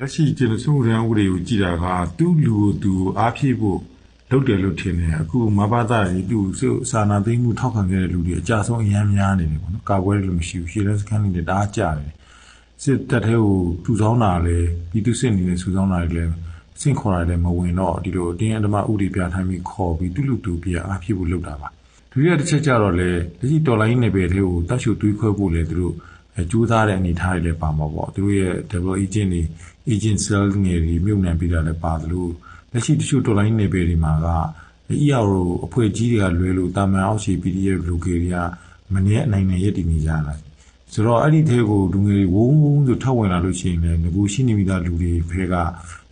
[0.00, 1.84] လက်ရှိကျလို့စမှုထမ်းဥပဒေကိုကြည်တာက
[2.18, 3.78] သူ့လူကိုသူအားဖြည့်ဖို့
[4.30, 6.38] လုပ်တယ်လို့ထင်တယ်အခုမဘာသာကြီးသူ
[6.90, 12.10] စာနာသိမှုထောက်ခံခဲ့တဲ့လူတွေအကြဆုံးအများများနေတယ်ပေါ့နော်ကာကွယ်လို့မရှိဘူးရှေ့လက်စကန်တွေတအားကြတယ်
[12.82, 14.58] စစ်တပ်ထဲကိုထူဆောင်းတာလေ
[14.90, 16.32] ပြည်သူစစ်နေတဲ့ထူဆောင်းတာတွေလည်း
[16.80, 21.68] စင့်ခေါ်ရတယ်မဝင်တော့ဒီလိုအတင်းအဓမ္မဥတီပြထိုင်းပြီးခေါ်ပြီးသူ့လူသူပြအားဖြစ်ဖို့လုပ်တာပါ
[22.10, 25.94] ဒုတိယတစ်ချက်ကြတော့လေလက်ရှိတော်လိုင်းနယ်ပယ်လေးကိုတတ်ရှုသွေးခွဲဖို့လေသူတို့
[26.50, 29.42] ကြိုးစားတဲ့အနေထားတွေလည်းပါမှာပေါ့သူတို့ရဲ့ double agent တွေ
[29.92, 32.26] agent cell ငယ်တွေမြုပ်နှံပြီးတာလည်းပါသလို
[32.72, 34.28] လက်ရှိတချို့တော်လိုင်းနယ်ပယ်တွေမှာက
[35.06, 38.36] ERO အဖွဲ့ကြီးတွေကလွဲလို့တာမန်အောက်ခြေ PDF လူကေတွေက
[38.94, 40.34] မနေ့အနိုင်နဲ့ရည်တည်နေကြတာ
[40.92, 45.64] ဆိုတော့အဲ့ဒီထဲကိုလူငယ်တွေဝုန်းဝုန်းဆိုထောက်ဝင်လာလို့ရှိရင်လည်းငကူရှိနေမိသားလူတွေဖဲကတ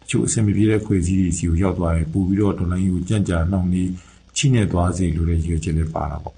[0.09, 3.89] ချို့အဆင်မပြေတဲ့ခွေစည်းတွေစီကိုရောက်သွားတယ်ပို့ပြီးတော့ဒေါ်လာကြီးကိုကြံ့ကြာနှောင့်နှေး
[4.37, 6.35] ချိနေသွားစေလို့လည်းရည်ရွယ်ချက်လည်းပါတာပေါ့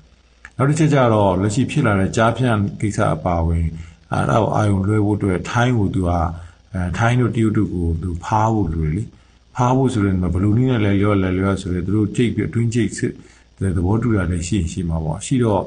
[0.57, 3.67] နောက်တစ်ချက်ကျတော့လက်ရှိဖြစ်လာတဲ့ကြားဖြန့်ကိစ္စအပါဝင်
[4.13, 6.11] အဲ့ဒါကိုအာယုံလွှဲဖို့အတွက်ထိုင်းကိုသူက
[6.75, 9.03] အဲထိုင်းတို့တရုတ်တို့ကိုသူဖားဖို့လိုတယ်လေ
[9.57, 13.13] ဖားဖို့ဆိုရင်ဘလူးနည်းနဲ့လဲလျော့လဲလျော့ဆိုရင်သူတို့ကြိတ်ပြီးအတွင်းကြိတ်စစ်
[13.61, 15.63] တဲ့သဘောတူတာလည်းရှိရှိမှာပေါ့ရှိတော့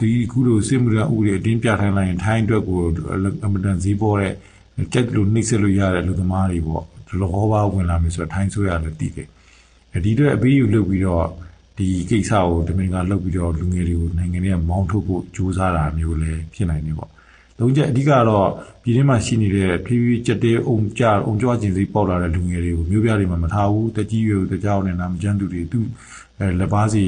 [0.00, 2.80] ဒီခုလိုစစ်မှုရဥပဒေအတင်းပြထိုင်လိုက်ရင်ထိုင်းအတွက်ကို
[3.44, 4.32] အမတန်ဈေးပေါ်တဲ့
[4.92, 6.84] ကြက်လို့နှိမ့်ဆက်လို့ရတဲ့လူသမားတွေပေါ့
[7.20, 9.28] လောဘာဝင်လာမယ်ဆိုတော့ထိုင်းဆိုရလည်းတည်တယ်
[10.04, 11.26] ဒီအတွက်အပေးယူလုပ်ပြီးတော့
[11.78, 17.10] ဒီကိစ္စကိုဒမင်ကလုပ်ပြီးတော့လူငယ်တွေကိုနိုင်ငံတွေကမောင်းထုတ်ဖို့ကြိုးစားတာမျိုးလည်းဖြစ်နိုင်တယ်ပေါ့။
[17.58, 18.48] သုံးချက်အဓိကတော့
[18.82, 25.80] ပြည်ထမှာရှိနေတဲ့ဖြည်းဖြည်းကြက်တဲ့အုံကြအုံကြွခြင်းစိပေါက်လာတဲ့လူငယ်တွေကိုမျိုးပြတွေမှာမထားဘူးတကြီးရွယ်တကြောင်နဲ့နာမကျန်းသူတွေသူ
[26.38, 27.04] အဲလက်ပါစီ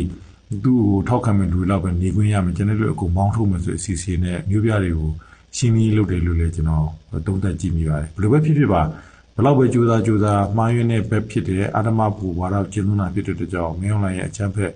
[0.65, 5.11] သူ့ကိုထောက်ခံမဲ့လူတွေတော့ပဲနေခွင့်ရမယ်ကျွန်တော်တို့အကုန်မောင်းထုတ်မယ်ဆိုအစီအစဉ်နဲ့မျိုးပြတွေကို
[5.57, 6.87] ရှင်းပြီးလုပ်တယ်လို့လည်းကျွန်တော်
[7.27, 8.83] သုံးသပ်ကြည့်မိပါတယ်ဘယ်လိုပဲဖြစ်ဖြစ်ပါ
[9.37, 14.73] ဘလောက်ပဲကြိုးစားကြိုးစားမှားယွင်းတဲ့ဘက်ဖြစ်တဲ့အာဓမဘူဝါဒကျင်းလွန်တာဖြစ်တဲ့ကြောင့်မင်းအောင်လှိုင်ရဲ့အချမ်းဖက်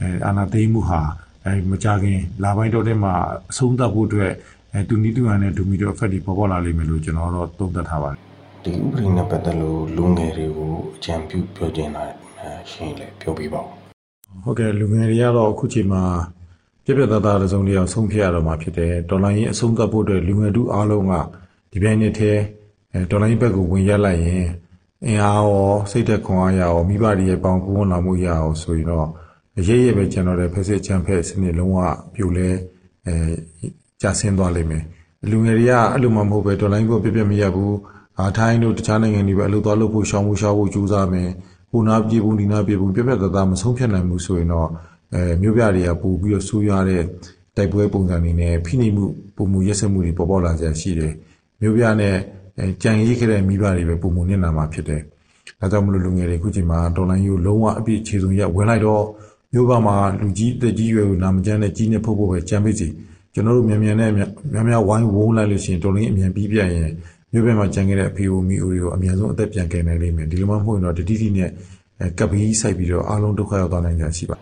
[0.00, 1.00] အဲအာနာသိမ်းမှုဟာ
[1.44, 3.14] အဲမကြခင်လာပိုင်းတော့တဲ့မှာ
[3.50, 4.32] အဆုံးသတ်ဖို့အတွက်
[4.76, 8.20] အဲတူနီတူဟန်နဲ့ဒူမီတော့ effect တွေပေါ်ပေါ်လာလိမ့်မယ်လို့ကျွန်တော်တော့သုံးသပ်ထားပါတယ်
[8.64, 12.04] ဒီဥပဒေနဲ့ပတ်သက်လို့လူငယ်တွေကိုအကြံပြုပြောချင်တာ
[12.70, 13.68] ရှင်းလေပြောပြပါဦး
[14.42, 16.02] ဟုတ်ကဲ့လူငယ်တွေကတော့အခုချိန်မှာ
[16.84, 21.12] ပြပြသားသားတစုံတယောက်ဆုံးဖြတ်ရတော့မှာဖြစ်တယ်တော်လိုင်းရင်အဆုံးသတ်ဖို့အတွက်လူငယ်တို့အားလုံးက
[21.72, 22.32] ဒီပိုင်းနဲ့ထဲ
[22.92, 24.46] အဲတော်လိုင်းဘက်ကိုဝင်ရက်လိုက်ရင်
[25.06, 29.06] အင်အားရောစိတ်သက်ခွန်အားရောမိဘတွေရဲ့ပေါင်းကူးဝင်လာမှုရအောင်ဆိုရင်တော့
[29.68, 31.78] ရဲရဲပဲကျွန်တော်တဲ့ဖက်စစ်ချမ်းဖက်စနစ်လုံးဝ
[32.14, 32.48] ပြိုလဲ
[33.06, 33.14] အဲ
[34.02, 34.84] ကြာဆင်းသွားလိမ့်မယ်
[35.30, 37.76] လူငယ်တွေကအဲ့လိုမှမဟုတ်ပဲတော်လိုင်းကိုပြပြမရဘူး
[38.18, 41.30] အာထိုင်းတို့တခြားနိုင်ငံတွေပဲအလုပ်သွားလုပ်ဖို့ရှောင်ဖို့ရှားဖို့ကြိုးစားမယ်
[41.70, 44.68] ဟိုနာပြေဘူးဒီနာပြေဘူးပြပြတသားမဆုံးဖြတ်နိုင်ဘူးဆိုရင်တော့
[45.14, 47.02] အဲမြို့ပြတွေကပို့ပြီးတော့ဆိုးရွားတဲ့
[47.56, 49.04] တိုက်ပွဲပုံစံတွေနဲ့ဖိနှိပ်မှု
[49.36, 51.12] ပုံမှုရက်စက်မှုတွေပေါ်ပေါက်လာကြရှိတယ်
[51.60, 52.14] မြို့ပြနဲ့
[52.58, 55.02] အဲကြံရိခဲ့တဲ့မိဘတွေပဲပုံမှုနစ်နာမှာဖြစ်တယ်
[55.60, 59.04] ဒါကြောင့်မလို့လူငယ်တွေအခုချိန်မှာဒေါ်လာယူလုံးဝအပြည့်ခြေစုံရက်ဝင်လိုက်တော့
[59.52, 62.88] မြို့ပါမှာလူကြီးတက်ကြီးရွယ်ကိုနာမကျန်းတဲ့ကြီးနဲ့ဖုတ်ဖို့ပဲကြံပိစီ
[63.36, 64.30] ကျွန်တော်တို့မြန်မြန်နဲ့များ
[64.68, 66.92] များဝိုင်းဝုန်းလိုက်လို့ရှိရင်တော်လင်းအမြန်ပြီးပြရင်
[67.32, 71.50] မြို့ဘက်မှာကြံခဲ့တဲ့အဖေအိုမီအိုတွေကိုအမြန်ဆုံးအသက်ပြန်ကယ်နိုင်လိမ့်မယ်ဒီလိုမှမဟုတ်ရင်တော့တတိတိနဲ့
[72.18, 74.36] ကပ်ပြီးစိုက်ပြီးတော့အားလုံးဒုက္ခရောက်သွားနိုင်ကြရှိပါ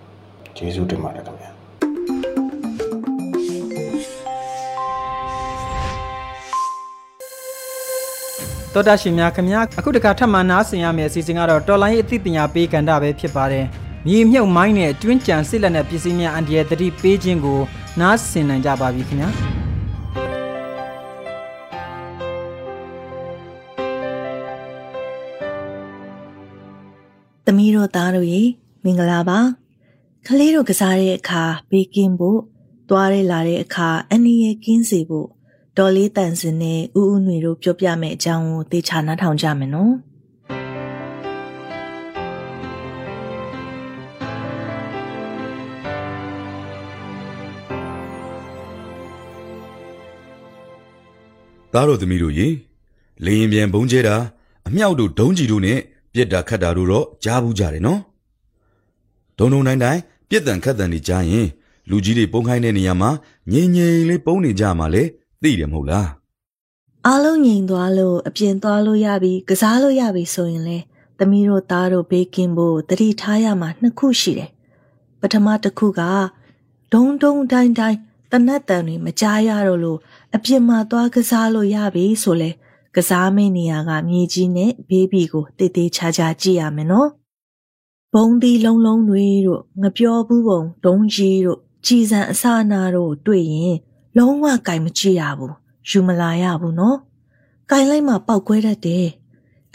[0.56, 1.50] ကျေးဇူးတင်ပါတယ်ခင်ဗျာ
[8.74, 13.64] တော်တာရှင်များခင်ဗျာအခုတခါထပ်မံနားဆင်ရမယ့်အစီအစဉ်ကတော့တော်လိုင်းအသိပညာပေးကဏ္ဍပဲဖြစ်ပါတယ်
[14.08, 17.60] မြေမြုပ်မိုင်းနဲ့တွင်းကြံစစ်လက်နဲ့ပစ္စည်းများအန်ဒီရဲ့တတိပေးခြင်းကို
[18.00, 19.30] နားဆင်နိုင်ကြပါပြီခင်ဗျာ
[27.44, 28.42] သမီးတို့သားတို့ရေ
[28.84, 29.38] မင်္ဂလာပါ
[30.26, 32.40] ကလေးတို့ကစားတဲ့အခါဘေးကင်းဖို့
[32.88, 35.28] သွားရလာတဲ့အခါအနည်းရကင်းစေဖို့
[35.76, 39.92] ဒေါ်လေးတန်စင်နဲ့ဥဥຫນွေတို့ပြောပြမယ့်အကြောင်းကိုသေချာနားထောင်ကြမယ်နော်
[51.74, 52.48] သားတော်သမီးတို့ရေ
[53.24, 54.16] လေရင်ပြန်ဘုံကျဲတာ
[54.68, 55.78] အမြောက်တို့ဒုံးကြီးတို့နဲ့
[56.14, 58.00] ပြက်တာခတ်တာတို့တော့ကြားဘူးကြတယ်နော်
[59.38, 61.46] ဒုံဒုံတိုင်းတိုင်းပြက်တန်ခတ်တန်တွေကြားရင်
[61.90, 63.10] လူကြီးတွေပုံခိုင်းတဲ့နေရာမှာ
[63.52, 65.02] ငြိမ်ငြိမ်လေးပုံနေကြမှာလေ
[65.42, 66.08] သိတယ်မဟုတ်လား
[67.06, 70.78] အားလုံးငြိမ်သွားလို့အပြင်သွားလို့ရပြီကစားလို့ရပြီဆိုရင်လေ
[71.18, 74.50] သမီးတို့သားတို့ဘေးကင်းဖို့တတိထားရမှာနှစ်ခုရှိတယ်
[75.20, 76.02] ပထမတစ်ခုက
[76.92, 77.98] ဒုံဒုံတိုင်းတိုင်း
[78.34, 79.98] တနတ်တန်တွေမကြားရတော့လို့
[80.34, 82.50] အပြင်မှာသွားကစားလို့ရပြီဆိုလဲ
[82.96, 87.08] ကစားမယ့်နေရာကမြေကြီးနဲ့ဘေးဘီကိုတည်တည်ချာချာကြည့်ရမယ်နော်
[88.12, 93.76] ဘုံဒီလုံးလုံးတွေတို့ငပြောဘူးပုံဒုံကြီးတို့ကြည်စံအစနာတို့တွေ့ရင်
[94.16, 95.54] လုံးဝကင်မကြည့်ရဘူး
[95.88, 96.98] ယူမလာရဘူးနော်
[97.70, 99.06] ကင်လိုက်မှပောက်ကွဲတတ်တယ်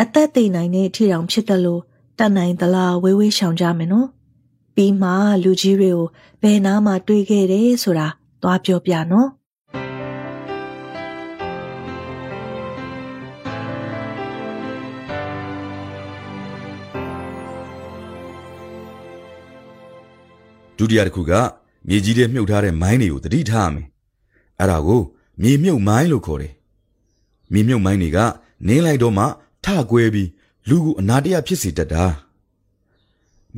[0.01, 1.81] အသက်သိနိုင်တဲ့အထီတောင်ဖြစ်တယ်လို့
[2.17, 4.07] တတ်နိုင်သလားဝေးဝေးရှောင်ကြမယ်နော်
[4.75, 5.09] ပြီးမှ
[5.43, 6.05] လူကြီးတွေကို
[6.41, 8.07] ဘယ်နာမှတွေးခဲ့တယ်ဆိုတာ
[8.41, 9.29] သွားပြောပြနော်
[20.77, 21.31] ဒုတိယတစ်ခုက
[21.87, 23.87] မြေကြီးထဲမြုပ်ထားတဲ့မိုင်းတွေကိုတတိထားရမယ်
[24.59, 25.01] အဲ့ဒါကို
[25.41, 26.53] မြေမြုပ်မိုင်းလို့ခေါ်တယ်
[27.53, 28.17] မြေမြုပ်မိုင်းတွေက
[28.67, 29.25] နင်းလိုက်တော့မှ
[29.65, 30.29] ထကွဲပြီး
[30.69, 32.05] လူကိုအနာတရဖြစ်စေတတ်တာ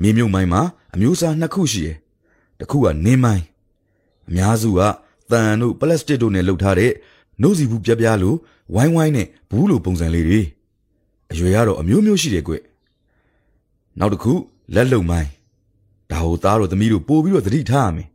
[0.01, 0.61] မြေမြုပ်မိုင်းမှာ
[0.93, 1.97] အမျိုးအစားနှစ်ခုရှိတယ်
[2.59, 3.43] တစ်ခုကနင်းမိုင်း
[4.29, 4.81] အများစုက
[5.31, 6.91] တန်တို့ပလတ်စတစ်တို့နဲ့လုပ်ထားတဲ့
[7.41, 8.37] နှုတ်စီဘူးပြပြလို့
[8.75, 10.41] ဝိုင်းဝိုင်းနဲ့ဘူးလိုပုံစံလေးတွေ
[11.31, 12.53] အရွယ်ကတော့အမျိုးမျိုးရှိတယ်ကွ
[13.99, 14.33] နောက်တစ်ခု
[14.75, 15.29] လက်လုံမိုင်း
[16.11, 18.07] ဒါဟိုသားတို့သမီးတို့ပို့ပြီးတော့သတိထားရမယ်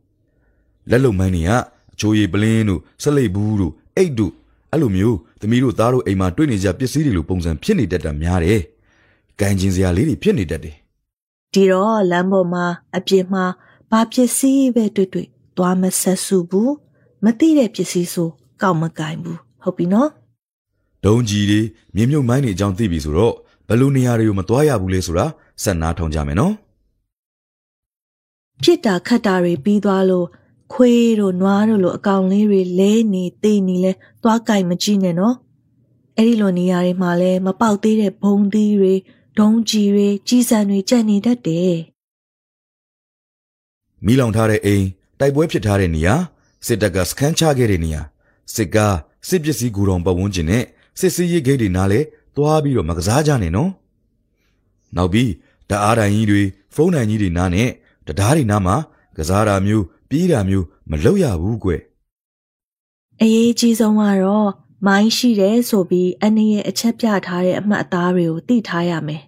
[0.89, 1.51] လက်လုံမိုင်းတွေက
[1.93, 4.33] အချိုးရည်ပလင်းတို့ဆက်လိပ်ဘူးတို့အိတ်တို့
[4.71, 8.61] အဲ့လိုမျိုးသမီးတို့သားတို့အိမ်မှာတွေ့နေကြပစ္စည်းတွေလိုပုံစံဖြစ်နေတတ်တာများတယ်။
[9.39, 10.75] ကန်ကျင်စရာလေးတွေဖြစ်နေတတ်တယ်
[11.53, 12.65] ဒီတော့လမ်းပေါ်မှာ
[12.97, 13.43] အပြစ်မှာ
[13.91, 16.73] ဘာပစ္စည်းပဲတွေ့တွေ့ သွားမဆက်စုဘူး
[17.23, 18.29] မသိတဲ့ပစ္စည်းဆို
[18.61, 20.09] ကောက်မကင်ဘူးဟုတ်ပြီနော်။
[21.05, 21.61] ဒုံကြီးတွေ
[21.95, 23.33] မြေမြုပ်မိုင်းတွေအကြောင်းသိပြီဆိုတော့
[23.67, 25.25] ဘယ်လိုနေရာတွေကိုမသွားရဘူးလဲဆိုတာ
[25.63, 26.53] ဆက်နားထောင်ကြမယ်နော်
[28.63, 30.27] ပြစ်တာခတ်တာတွေပြီးသွားလို့
[30.73, 33.91] ခွေးတို့နွားတို့လိုအကောင်လေးတွေလဲနေသေးနေလဲ
[34.23, 35.35] သွားကြိုက်မကြည့်နဲ့နော်
[36.17, 38.93] အဲ့ဒီလိုနေရာတွေမှာလဲမပေါက်သေးတဲ့ဘုံသီးတွေ
[39.39, 41.73] ဒုံကြီးတွေကြီးစံတွေကြက်နေတတ်တယ်။
[44.05, 44.85] မိလောင်ထားတဲ့အိမ်
[45.19, 46.15] တိုက်ပွဲဖြစ်ထားတဲ့နေရာ
[46.65, 48.01] စစ်တပ်ကစခန်းချခဲ့တဲ့နေရာ
[48.53, 48.95] စစ်ကား
[49.27, 50.63] စစ်ပစ္စည်းဂူတော်ပတ်ဝန်းကျင်နဲ့
[50.99, 51.99] စစ်စည်းရေးဂိတ်တွေနားလဲ
[52.35, 53.71] သွားပြီးတော့မကစားကြနဲ့နော်။
[54.95, 55.31] နောက်ပြီး
[55.69, 56.41] တအားတိုင်ကြီးတွေ
[56.75, 57.69] ဖုန်းတိုင်ကြီးတွေနားနဲ့
[58.07, 58.75] တရားတွေနားမှာ
[59.17, 61.71] ကစားတာမျိုးပြေးတာမျိုးမလုပ်ရဘူးကွ။
[63.21, 64.49] အရေးကြီးဆုံးကတော့
[64.85, 69.21] မိုင်းရှိတယ်ဆိုပြီးအနေရဲ့အချက်ပြထားတဲ့အမှတ်အသားတွေကိုသိထားရမယ်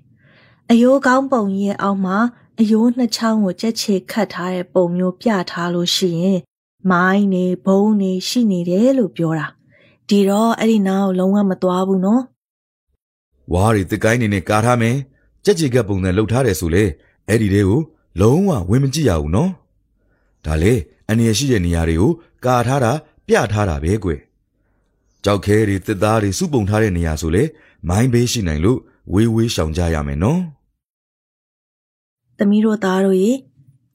[0.72, 2.18] အယိုးကောင်းပုံကြီးရဲ့အောက်မှာ
[2.62, 6.40] အယိုးနှစ်ချောင်းကိုကြက်ချေခတ်ထားတဲ့ပုံမျိုးပြထားလို့ရှိရင်
[6.92, 9.48] မိုင်းနေဘုံနေရှိနေတယ်လို့ပြောတာ
[10.10, 12.22] ဒီတော့အဲ့ဒီနားကိုလုံးဝမသွားဘူးနော်
[13.54, 14.98] ဝါးတွေတစ်ကိုင်းနေနဲ့ကာထားမယ်
[15.46, 16.84] ကြက်ကြည်ကပ်ပုံစံလှုပ်ထားတယ်ဆိုလေ
[17.28, 17.82] အဲ့ဒီတွေကို
[18.22, 19.52] လုံးဝဝင်မကြည့်ရဘူးနော်
[20.46, 20.74] ဒါလေ
[21.10, 22.12] အနေရရှိတဲ့နေရာတွေကို
[22.46, 22.92] ကာထားတာ
[23.28, 24.12] ပြထားတာပဲကွ
[25.24, 27.44] ကြောက်ခဲတွေတစ်သားတွေစုပုံထားတဲ့နေရာဆိုလေ
[27.90, 28.80] မိုင်းဘေးရှိနိုင်လို့
[29.14, 30.40] ဝေးဝေးရှောင်ကြရမယ်နော်
[32.40, 33.32] သမီးတို့သားတို့ရေ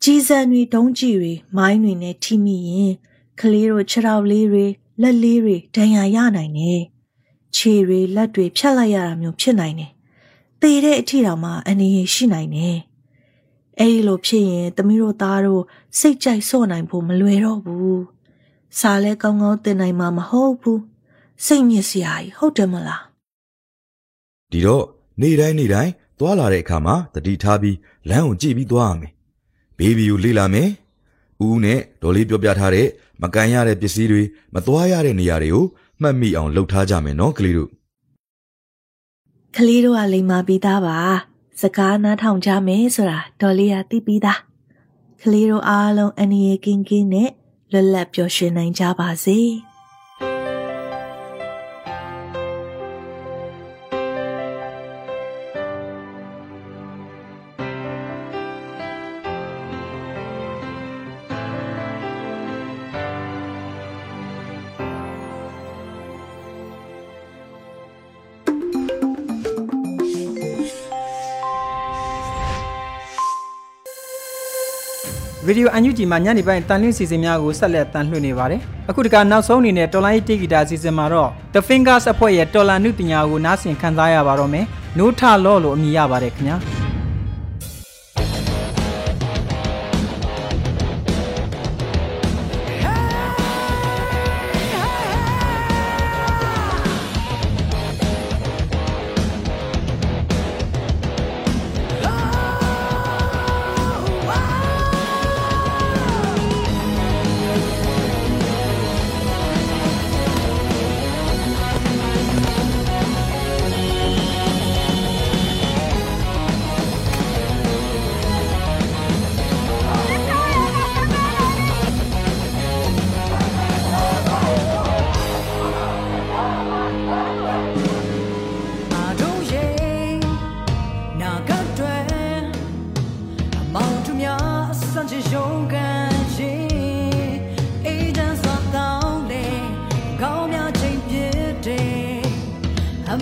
[0.02, 2.92] ကြီးစံတွေဒုံးကြီးတွေမိုင်းတွေနဲ့ထိမိရင်
[3.40, 4.64] ကလေးတို့ခြေထောက်လေးတွေ
[5.00, 6.82] လက်လေးတွေဒဏ်ရာရနိုင်တယ်
[7.56, 9.92] ခြေတွေလက်တွေဖြတ်လိုက်ရတာမျိုးဖြစ်နိုင်တယ်
[10.60, 12.76] သေတဲ့အထိတောင်မှအနေရရှိနိုင်တယ်
[13.78, 15.62] အဲ့ဒီလိုဖြစ်ရင်သမီးတို့သားတို့
[15.98, 18.04] စိတ်ကြိုက်ဆော့နိုင်ဖို့မလွယ်တော့ဘူး
[18.78, 20.82] စားလဲကောင်းကောင်းတင်နိုင်မှာမဟုတ်ဘူး
[21.44, 23.02] စိတ်ညစ်စရာကြီးဟုတ်တယ်မလား
[24.52, 24.84] ဒီတော့
[25.20, 27.76] နေ့တိုင်းနေ့တိုင်း သွားလာတဲ့အခါမှာတတိထားပြီး
[28.10, 29.12] လမ်းကိုကြည့်ပြီးသွားရမယ်
[29.78, 30.68] ဘေဘီကိုလေ့လာမယ်
[31.42, 32.86] ဦးဦးနဲ့ဒေါ်လေးပြောပြထားတဲ့
[33.22, 34.22] မကန်ရတဲ့ပစ္စည်းတွေ
[34.54, 35.64] မသွားရတဲ့နေရာတွေကို
[36.00, 37.70] မှတ်မိအောင်လှုပ်ထားကြမယ်နော်ကလေးတို့
[39.56, 40.98] ကလေးတို့ကလိမ္မာပြီးသားပါ
[41.60, 44.40] စကားနားထောင်ကြမယ်ဆိုတာဒေါ်လေးကသိပြီးသား
[45.22, 47.30] ကလေးတို့အားလုံးအနေရကင်းကင်းနဲ့
[47.72, 49.38] လွတ်လပ်ပျော်ရွှင်နိုင်ကြပါစေ
[75.46, 84.64] ဗီဒီယိုအန်ယူဂျီမှာညနေပိုင်းတန်လင်းစီစဉ်များကိုဆက်လက်တန်လှည့်နေပါတယ်။အခုတကနောက်ဆုံးအနေနဲ့တော်လိုင်းတေဂီတာစီစဉ်မှာတော့ The Fingers အဖွဲ့ရဲ့တော်လာနုပညာကိုနားဆင်ခံစားရပါတော့မယ်။
[84.98, 86.58] No Ta Law လို့အမည်ရပါတယ်ခင်ဗျာ။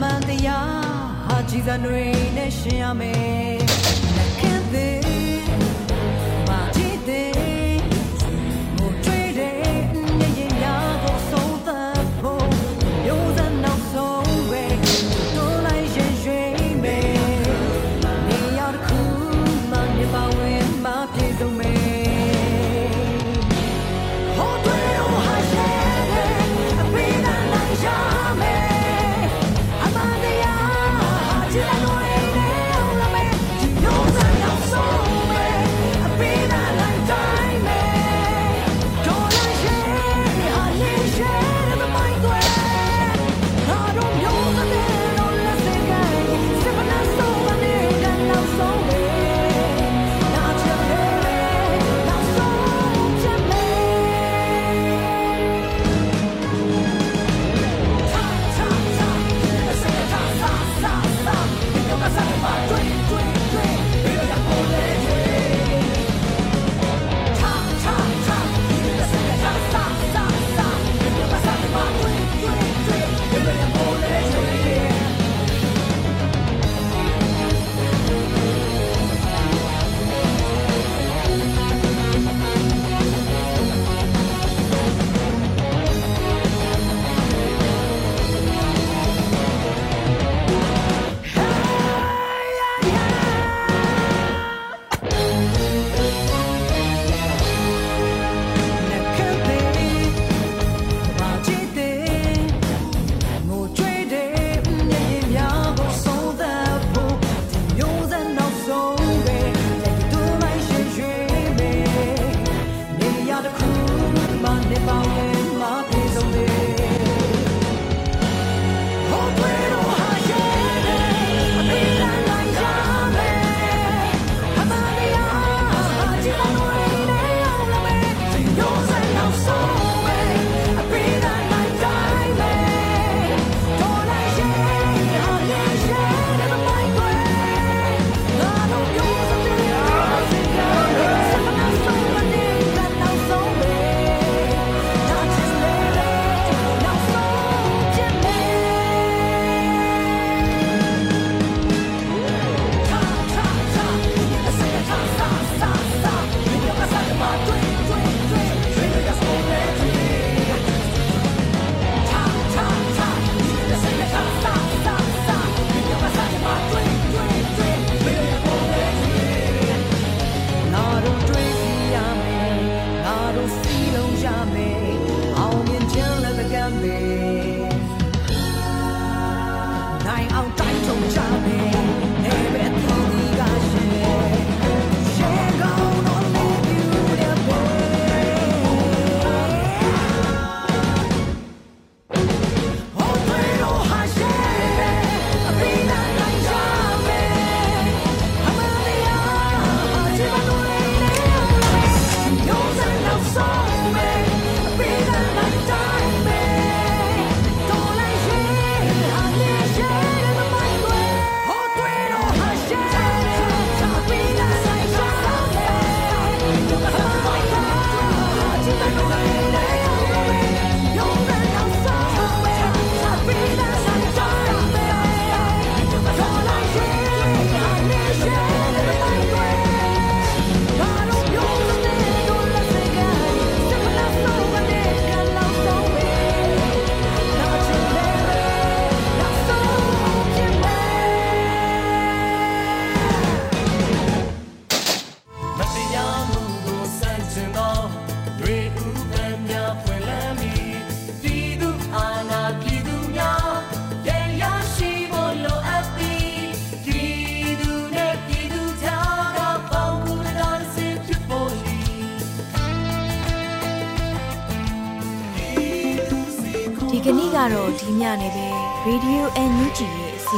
[0.02, 2.04] မှန်တရားဟာကြည်စံတွေ
[2.36, 3.58] နဲ့ရှင်ရမယ်။
[4.40, 5.11] ခင်သည်